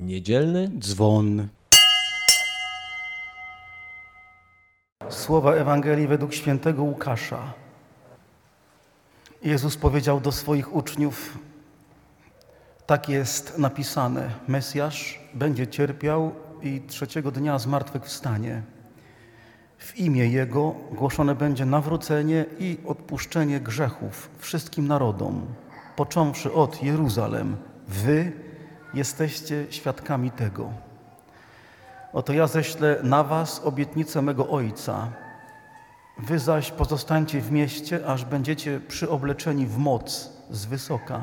[0.00, 1.48] Niedzielny dzwon.
[5.08, 7.52] Słowa Ewangelii według świętego Łukasza.
[9.42, 11.38] Jezus powiedział do swoich uczniów:
[12.86, 16.32] Tak jest napisane: Mesjasz będzie cierpiał
[16.62, 18.62] i trzeciego dnia zmartwychwstanie.
[19.78, 25.46] W imię Jego głoszone będzie nawrócenie i odpuszczenie grzechów wszystkim narodom,
[25.96, 27.56] począwszy od Jeruzalem.
[27.88, 28.49] Wy
[28.94, 30.70] jesteście świadkami tego.
[32.12, 35.08] Oto ja ześlę na was obietnicę mego Ojca.
[36.18, 41.20] Wy zaś pozostańcie w mieście, aż będziecie przyobleczeni w moc z wysoka.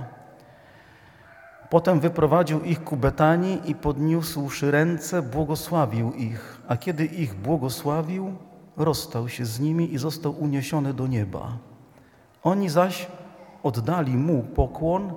[1.69, 8.33] Potem wyprowadził ich ku Betanii i podniósłszy ręce, błogosławił ich, a kiedy ich błogosławił,
[8.77, 11.57] rozstał się z nimi i został uniesiony do nieba.
[12.43, 13.07] Oni zaś
[13.63, 15.13] oddali mu pokłon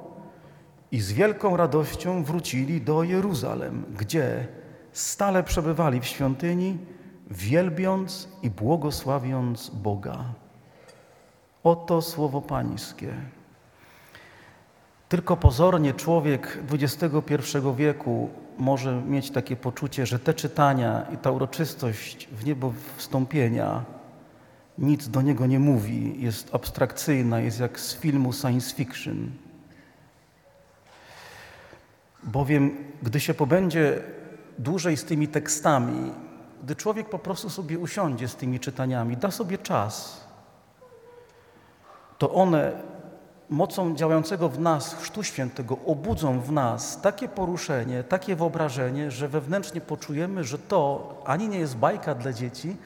[0.93, 4.49] i z wielką radością wrócili do Jeruzalem, gdzie
[4.93, 6.79] stale przebywali w świątyni,
[7.31, 10.25] wielbiąc i błogosławiąc Boga.
[11.65, 13.15] Oto słowo Pańskie.
[15.09, 22.29] Tylko pozornie człowiek XXI wieku może mieć takie poczucie, że te czytania i ta uroczystość
[22.33, 23.85] w niebo wstąpienia
[24.79, 29.31] nic do niego nie mówi, jest abstrakcyjna, jest jak z filmu science fiction.
[32.23, 34.03] Bowiem, gdy się pobędzie
[34.59, 36.13] dłużej z tymi tekstami,
[36.63, 40.25] gdy człowiek po prostu sobie usiądzie z tymi czytaniami, da sobie czas,
[42.19, 42.73] to one
[43.51, 49.81] mocą działającego w nas Chrztu Świętego obudzą w nas takie poruszenie, takie wyobrażenie, że wewnętrznie
[49.81, 52.77] poczujemy, że to ani nie jest bajka dla dzieci,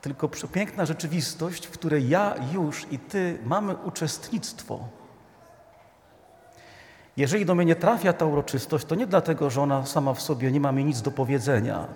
[0.00, 4.88] tylko przepiękna rzeczywistość, w której ja już i Ty mamy uczestnictwo.
[7.16, 10.52] Jeżeli do mnie nie trafia ta uroczystość, to nie dlatego, że ona sama w sobie
[10.52, 11.86] nie ma mi nic do powiedzenia.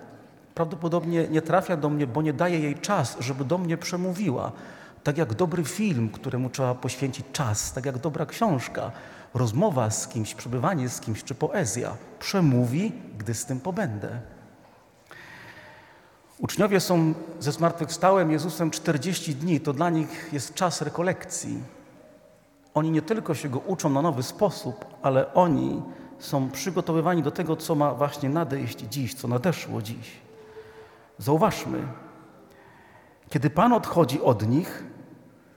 [0.54, 4.52] Prawdopodobnie nie trafia do mnie, bo nie daje jej czas, żeby do mnie przemówiła.
[5.02, 8.92] Tak jak dobry film, któremu trzeba poświęcić czas, tak jak dobra książka,
[9.34, 14.20] rozmowa z kimś, przebywanie z kimś czy poezja przemówi, gdy z tym pobędę.
[16.38, 21.58] Uczniowie są ze zmartwychwstałym Jezusem 40 dni, to dla nich jest czas rekolekcji.
[22.78, 25.82] Oni nie tylko się go uczą na nowy sposób, ale oni
[26.18, 30.12] są przygotowywani do tego, co ma właśnie nadejść dziś, co nadeszło dziś.
[31.18, 31.82] Zauważmy,
[33.30, 34.84] kiedy Pan odchodzi od nich,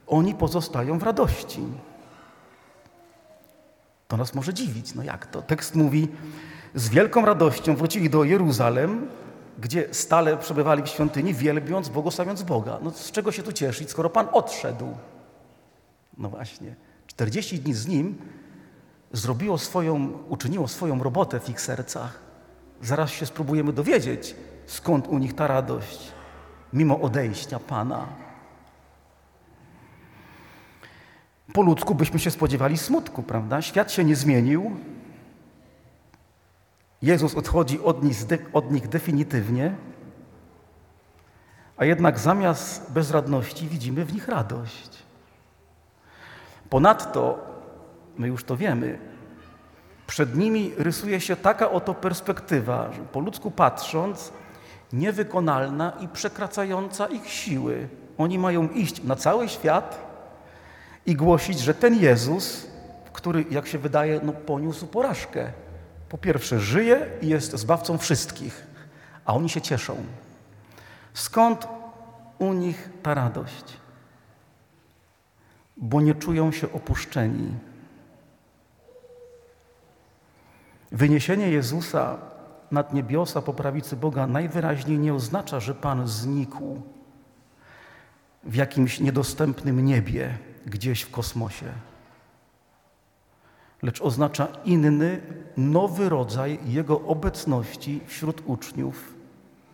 [0.08, 1.64] oni pozostają w radości.
[4.08, 4.96] To nas może dziwić.
[4.96, 5.42] No jak to?
[5.42, 6.08] Tekst mówi,
[6.76, 9.08] z wielką radością wrócili do Jeruzalem,
[9.60, 12.80] gdzie stale przebywali w świątyni, wielbiąc, błogosławiąc Boga.
[12.82, 14.88] No z czego się tu cieszyć, skoro Pan odszedł?
[16.18, 16.76] No właśnie.
[17.22, 18.18] 40 dni z Nim
[19.12, 22.20] zrobiło swoją, uczyniło swoją robotę w ich sercach.
[22.82, 26.12] Zaraz się spróbujemy dowiedzieć, skąd u nich ta radość,
[26.74, 28.08] mimo odejścia Pana.
[31.54, 33.62] Po ludzku byśmy się spodziewali smutku, prawda?
[33.62, 34.72] Świat się nie zmienił.
[37.02, 38.18] Jezus odchodzi od nich,
[38.54, 39.76] od nich definitywnie,
[41.78, 45.11] a jednak zamiast bezradności widzimy w nich radość.
[46.72, 47.40] Ponadto,
[48.18, 49.00] my już to wiemy,
[50.08, 54.32] przed nimi rysuje się taka oto perspektywa, że po ludzku patrząc,
[54.94, 57.88] niewykonalna i przekraczająca ich siły.
[58.18, 60.00] Oni mają iść na cały świat
[61.06, 62.68] i głosić, że ten Jezus,
[63.14, 65.52] który, jak się wydaje, no, poniósł porażkę,
[66.10, 68.68] po pierwsze żyje i jest zbawcą wszystkich,
[69.26, 69.96] a oni się cieszą.
[71.14, 71.68] Skąd
[72.40, 73.82] u nich ta radość?
[75.82, 77.52] Bo nie czują się opuszczeni.
[80.92, 82.18] Wyniesienie Jezusa
[82.72, 86.82] nad niebiosa po prawicy Boga najwyraźniej nie oznacza, że Pan znikł
[88.44, 91.66] w jakimś niedostępnym niebie, gdzieś w kosmosie,
[93.82, 95.22] lecz oznacza inny,
[95.58, 99.14] nowy rodzaj Jego obecności wśród uczniów,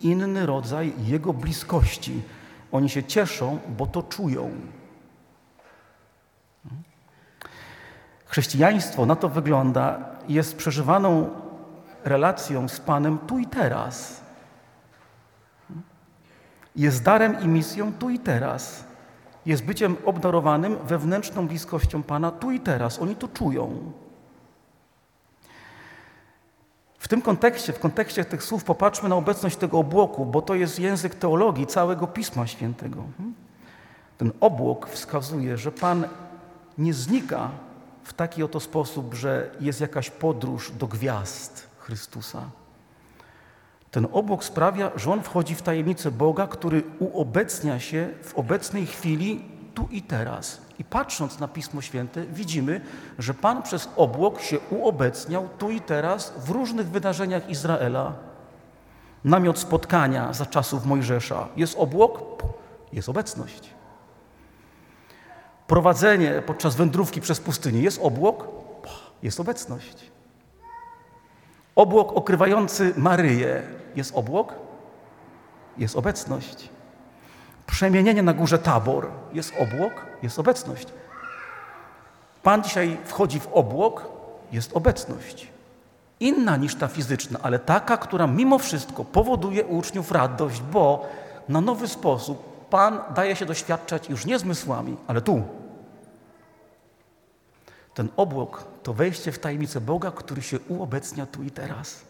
[0.00, 2.22] inny rodzaj Jego bliskości.
[2.72, 4.50] Oni się cieszą, bo to czują.
[8.28, 9.98] Chrześcijaństwo na to wygląda,
[10.28, 11.30] jest przeżywaną
[12.04, 14.20] relacją z Panem tu i teraz.
[16.76, 18.84] Jest darem i misją tu i teraz.
[19.46, 22.98] Jest byciem obdarowanym wewnętrzną bliskością Pana tu i teraz.
[22.98, 23.92] Oni to czują.
[26.98, 30.78] W tym kontekście, w kontekście tych słów popatrzmy na obecność tego obłoku, bo to jest
[30.78, 33.04] język teologii całego Pisma Świętego.
[34.18, 36.08] Ten obłok wskazuje, że Pan
[36.78, 37.50] nie znika
[38.08, 42.42] w taki oto sposób, że jest jakaś podróż do gwiazd Chrystusa.
[43.90, 49.44] Ten obłok sprawia, że on wchodzi w tajemnicę Boga, który uobecnia się w obecnej chwili,
[49.74, 50.60] tu i teraz.
[50.78, 52.80] I patrząc na Pismo Święte, widzimy,
[53.18, 58.12] że Pan przez obłok się uobecniał tu i teraz w różnych wydarzeniach Izraela.
[59.24, 61.48] Namiot spotkania za czasów Mojżesza.
[61.56, 62.42] Jest obłok,
[62.92, 63.77] jest obecność.
[65.68, 67.82] Prowadzenie podczas wędrówki przez pustynię.
[67.82, 68.48] Jest obłok,
[69.22, 70.10] jest obecność.
[71.76, 73.62] Obłok okrywający Maryję.
[73.96, 74.54] Jest obłok,
[75.78, 76.68] jest obecność.
[77.66, 79.08] Przemienienie na górze Tabor.
[79.32, 79.92] Jest obłok,
[80.22, 80.88] jest obecność.
[82.42, 84.08] Pan dzisiaj wchodzi w obłok,
[84.52, 85.48] jest obecność.
[86.20, 91.06] Inna niż ta fizyczna, ale taka, która mimo wszystko powoduje u uczniów radość, bo
[91.48, 95.57] na nowy sposób Pan daje się doświadczać już nie zmysłami, ale tu.
[97.98, 102.04] Ten obłok to wejście w tajemnicę Boga, który się uobecnia tu i teraz.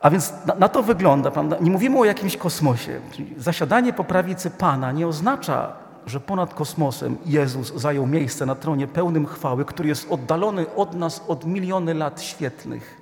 [0.00, 1.56] A więc na, na, to wygląda, prawda?
[1.60, 3.00] Nie mówimy o jakimś kosmosie.
[3.36, 5.72] Zasiadanie po prawicy Pana nie oznacza,
[6.06, 11.22] że ponad kosmosem Jezus zajął miejsce na tronie pełnym chwały, który jest oddalony od nas
[11.28, 13.00] od miliony lat świetlnych.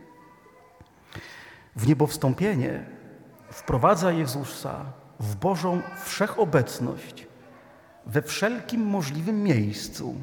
[1.77, 2.85] W niebowstąpienie
[3.51, 4.85] wprowadza Jezusa
[5.21, 7.27] w Bożą wszechobecność
[8.07, 10.15] we wszelkim możliwym miejscu,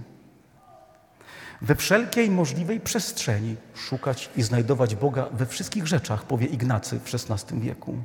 [1.61, 7.59] we wszelkiej możliwej przestrzeni szukać i znajdować Boga we wszystkich rzeczach, powie Ignacy w XVI
[7.59, 7.97] wieku.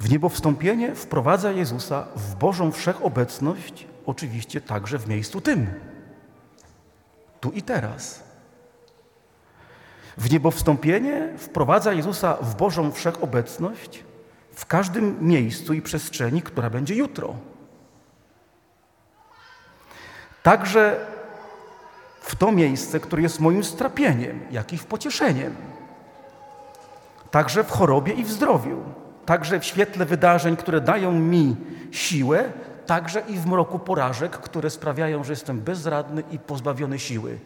[0.00, 5.66] W niebo wstąpienie wprowadza Jezusa w Bożą wszechobecność, oczywiście także w miejscu tym,
[7.40, 8.22] tu i teraz.
[10.16, 14.04] W niebo wstąpienie wprowadza Jezusa w Bożą wszechobecność
[14.54, 17.34] w każdym miejscu i przestrzeni, która będzie jutro.
[20.42, 21.06] Także
[22.20, 25.56] w to miejsce, które jest moim strapieniem, jak i w pocieszeniem.
[27.30, 28.82] Także w chorobie i w zdrowiu.
[29.26, 31.56] Także w świetle wydarzeń, które dają mi
[31.90, 32.52] siłę,
[32.86, 37.38] także i w mroku porażek, które sprawiają, że jestem bezradny i pozbawiony siły.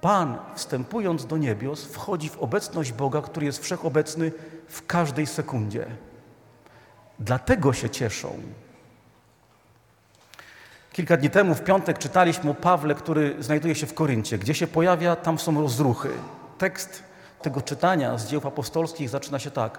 [0.00, 4.32] Pan, wstępując do niebios, wchodzi w obecność Boga, który jest wszechobecny
[4.68, 5.86] w każdej sekundzie.
[7.20, 8.38] Dlatego się cieszą.
[10.92, 14.38] Kilka dni temu, w piątek, czytaliśmy o Pawle, który znajduje się w Koryncie.
[14.38, 16.10] Gdzie się pojawia, tam są rozruchy.
[16.58, 17.02] Tekst
[17.42, 19.78] tego czytania z dzieł apostolskich zaczyna się tak.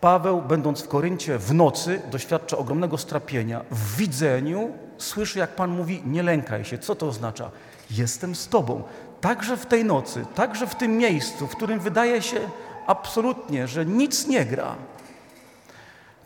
[0.00, 3.64] Paweł, będąc w Koryncie w nocy, doświadcza ogromnego strapienia.
[3.70, 6.78] W widzeniu słyszy, jak Pan mówi: Nie lękaj się.
[6.78, 7.50] Co to oznacza?
[7.90, 8.82] Jestem z Tobą.
[9.20, 12.40] Także w tej nocy, także w tym miejscu, w którym wydaje się
[12.86, 14.76] absolutnie, że nic nie gra,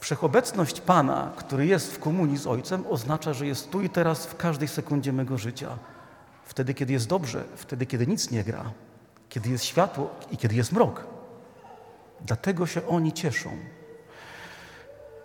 [0.05, 4.37] Wszechobecność Pana, który jest w komunii z Ojcem, oznacza, że jest tu i teraz w
[4.37, 5.79] każdej sekundzie mego życia.
[6.45, 8.65] Wtedy, kiedy jest dobrze, wtedy, kiedy nic nie gra,
[9.29, 11.07] kiedy jest światło i kiedy jest mrok.
[12.21, 13.51] Dlatego się oni cieszą.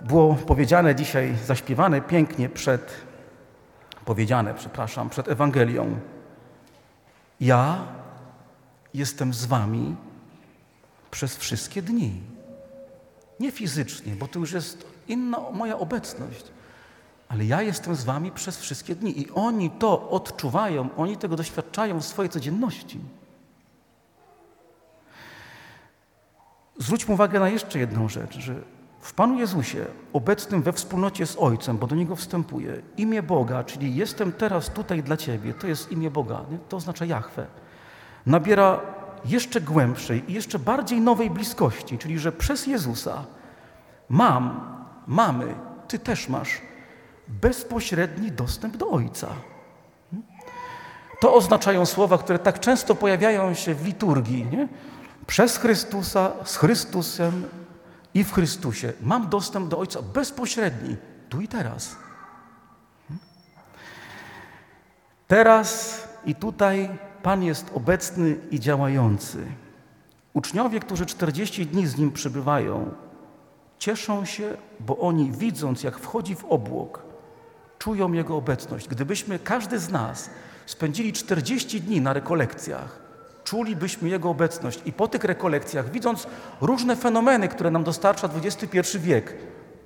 [0.01, 2.93] Było powiedziane dzisiaj, zaśpiewane pięknie przed,
[4.05, 5.99] powiedziane, przepraszam, przed Ewangelią.
[7.39, 7.87] Ja
[8.93, 9.95] jestem z wami
[11.11, 12.38] przez wszystkie dni.
[13.39, 16.45] Nie fizycznie, bo to już jest inna moja obecność.
[17.30, 22.00] Ale ja jestem z wami przez wszystkie dni i oni to odczuwają, oni tego doświadczają
[22.01, 23.00] w swojej codzienności.
[26.77, 28.55] Zwróćmy uwagę na jeszcze jedną rzecz, że
[29.01, 33.96] w Panu Jezusie, obecnym we wspólnocie z Ojcem, bo do Niego wstępuje, imię Boga, czyli
[33.96, 36.58] jestem teraz tutaj dla Ciebie, to jest imię Boga, nie?
[36.69, 37.48] to oznacza Jahwe,
[38.25, 38.81] nabiera
[39.25, 43.25] jeszcze głębszej i jeszcze bardziej nowej bliskości, czyli że przez Jezusa
[44.09, 44.75] mam,
[45.07, 45.55] mamy,
[45.88, 46.61] Ty też masz
[47.27, 49.27] bezpośredni dostęp do Ojca.
[51.19, 54.45] To oznaczają słowa, które tak często pojawiają się w liturgii.
[54.45, 54.67] Nie?
[55.27, 57.45] Przez Chrystusa, z Chrystusem
[58.13, 58.93] i w Chrystusie.
[59.01, 60.97] Mam dostęp do Ojca bezpośredni,
[61.29, 61.95] tu i teraz.
[65.27, 66.89] Teraz i tutaj
[67.23, 69.38] Pan jest obecny i działający.
[70.33, 72.91] Uczniowie, którzy 40 dni z Nim przebywają,
[73.79, 77.03] cieszą się, bo oni widząc, jak wchodzi w obłok,
[77.79, 78.88] czują Jego obecność.
[78.88, 80.29] Gdybyśmy, każdy z nas,
[80.65, 82.99] spędzili 40 dni na rekolekcjach,
[83.43, 86.27] czulibyśmy Jego obecność i po tych rekolekcjach, widząc
[86.61, 89.35] różne fenomeny, które nam dostarcza XXI wiek,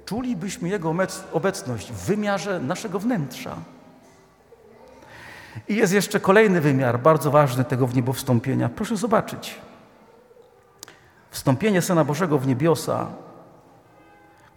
[0.06, 0.96] czulibyśmy Jego
[1.32, 3.56] obecność w wymiarze naszego wnętrza.
[5.68, 8.70] I jest jeszcze kolejny wymiar, bardzo ważny tego w niebo wstąpienia.
[8.70, 9.62] Proszę zobaczyć.
[11.30, 13.08] Wstąpienie Syna Bożego w niebiosa,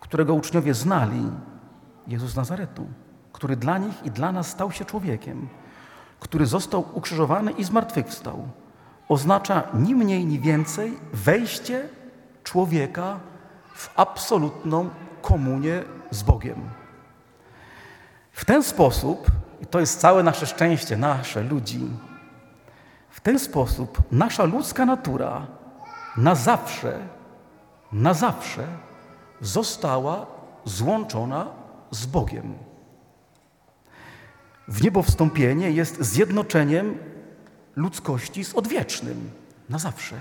[0.01, 1.31] którego uczniowie znali,
[2.07, 2.87] Jezus Nazaretu,
[3.33, 5.49] który dla nich i dla nas stał się człowiekiem,
[6.21, 8.49] który został ukrzyżowany i zmartwychwstał.
[9.09, 11.89] oznacza ni mniej, ni więcej wejście
[12.45, 13.21] człowieka
[13.75, 14.91] w absolutną
[15.23, 16.61] komunię z Bogiem.
[18.33, 21.81] W ten sposób, i to jest całe nasze szczęście, nasze ludzi,
[23.11, 25.47] w ten sposób nasza ludzka natura
[26.17, 26.99] na zawsze,
[27.93, 28.67] na zawsze
[29.41, 30.27] została
[30.65, 31.47] złączona
[31.91, 32.55] z Bogiem.
[34.69, 36.99] W niebo wstąpienie jest zjednoczeniem
[37.77, 39.31] ludzkości z odwiecznym
[39.69, 40.17] na zawsze.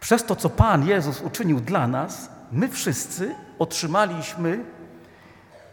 [0.00, 4.64] Przez to, co Pan Jezus uczynił dla nas, my wszyscy otrzymaliśmy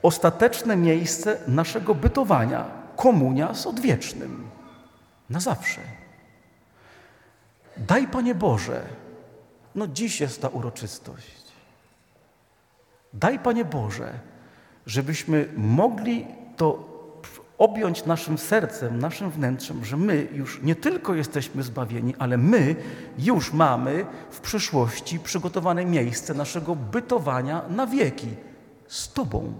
[0.06, 4.50] ostateczne miejsce naszego bytowania komunia z odwiecznym
[5.30, 5.82] na zawsze.
[7.78, 8.82] Daj, Panie Boże,
[9.76, 11.46] no dziś jest ta uroczystość.
[13.14, 14.20] Daj, Panie Boże,
[14.86, 16.96] żebyśmy mogli to
[17.58, 22.76] objąć naszym sercem, naszym wnętrzem, że my już nie tylko jesteśmy zbawieni, ale my
[23.18, 28.30] już mamy w przyszłości przygotowane miejsce naszego bytowania na wieki
[28.88, 29.54] z Tobą.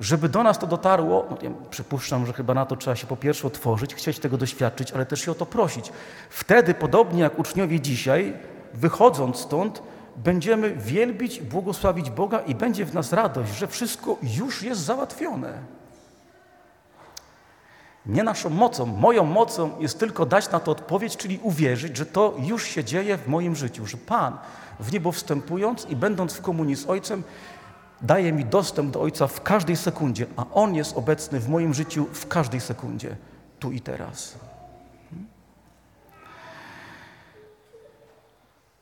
[0.00, 1.36] Żeby do nas to dotarło, no
[1.70, 5.20] przypuszczam, że chyba na to trzeba się po pierwsze otworzyć, chcieć tego doświadczyć, ale też
[5.20, 5.92] się o to prosić.
[6.30, 8.36] Wtedy, podobnie jak uczniowie dzisiaj,
[8.74, 9.82] wychodząc stąd,
[10.16, 15.58] będziemy wielbić, błogosławić Boga i będzie w nas radość, że wszystko już jest załatwione.
[18.06, 22.34] Nie naszą mocą, moją mocą jest tylko dać na to odpowiedź, czyli uwierzyć, że to
[22.38, 24.38] już się dzieje w moim życiu, że Pan
[24.80, 27.22] w niebo wstępując i będąc w komunii z Ojcem,
[28.02, 32.06] daje mi dostęp do Ojca w każdej sekundzie, a On jest obecny w moim życiu
[32.12, 33.16] w każdej sekundzie,
[33.58, 34.38] tu i teraz.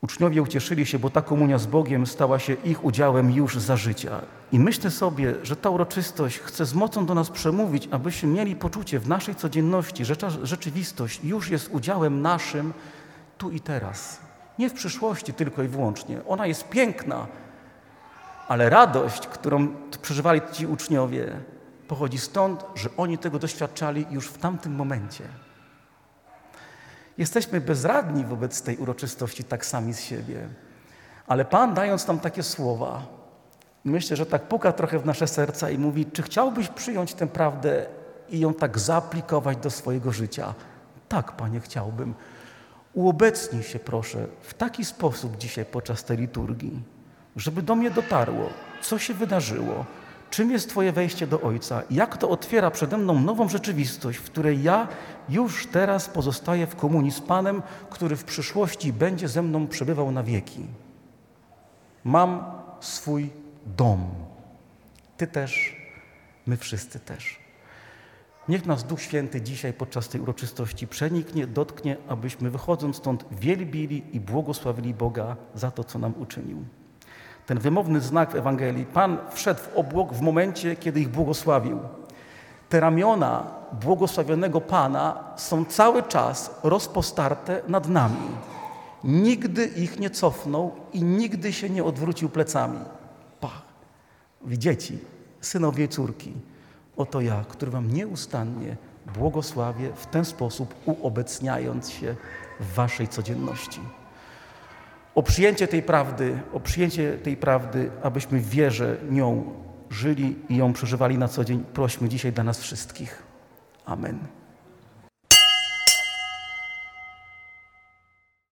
[0.02, 4.20] Uczniowie ucieszyli się, bo ta komunia z Bogiem stała się ich udziałem już za życia.
[4.52, 8.99] I myślę sobie, że ta uroczystość chce z mocą do nas przemówić, abyśmy mieli poczucie
[8.99, 12.73] w naszej codzienności, że rzeczywistość już jest udziałem naszym
[13.38, 14.20] tu i teraz.
[14.58, 16.20] Nie w przyszłości tylko i wyłącznie.
[16.28, 17.26] Ona jest piękna,
[18.49, 19.69] ale radość, którą
[20.03, 21.41] przeżywali ci uczniowie,
[21.88, 25.25] pochodzi stąd, że oni tego doświadczali już w tamtym momencie.
[27.19, 30.49] Jesteśmy bezradni wobec tej uroczystości, tak sami z siebie.
[31.26, 33.03] Ale Pan, dając nam takie słowa,
[33.85, 37.87] myślę, że tak puka trochę w nasze serca i mówi: Czy chciałbyś przyjąć tę prawdę
[38.29, 40.55] i ją tak zaaplikować do swojego życia?
[41.09, 42.15] Tak, Panie, chciałbym.
[42.95, 46.83] Uobecnij się, proszę, w taki sposób dzisiaj podczas tej liturgii,
[47.37, 48.50] żeby do mnie dotarło,
[48.83, 49.85] co się wydarzyło,
[50.31, 54.62] czym jest Twoje wejście do Ojca, jak to otwiera przede mną nową rzeczywistość, w której
[54.62, 54.88] ja
[55.28, 60.23] już teraz pozostaję w komunii z Panem, który w przyszłości będzie ze mną przebywał na
[60.23, 60.66] wieki.
[62.05, 62.45] Mam
[62.81, 63.31] swój
[63.66, 64.11] dom.
[65.16, 65.76] Ty też,
[66.47, 67.38] my wszyscy też.
[68.49, 74.21] Niech nas Duch Święty dzisiaj podczas tej uroczystości przeniknie, dotknie, abyśmy wychodząc stąd wielbili i
[74.21, 76.64] błogosławili Boga za to, co nam uczynił.
[77.47, 81.79] Ten wymowny znak w Ewangelii, Pan wszedł w obłok w momencie, kiedy ich błogosławił.
[82.69, 88.29] Te ramiona błogosławionego Pana są cały czas rozpostarte nad nami.
[89.05, 92.79] Nigdy ich nie cofnął i nigdy się nie odwrócił plecami.
[93.41, 93.62] Pach.
[94.47, 94.99] Dzieci,
[95.41, 96.33] synowie i córki,
[96.97, 98.76] oto ja, który wam nieustannie
[99.19, 102.17] błogosławię w ten sposób, uobecniając się
[102.61, 103.81] w waszej codzienności.
[105.16, 109.52] O przyjęcie tej prawdy, o przyjęcie tej prawdy, abyśmy w wierze nią
[109.90, 113.23] żyli i ją przeżywali na co dzień, prośmy dzisiaj dla nas wszystkich.
[113.85, 114.18] Amen.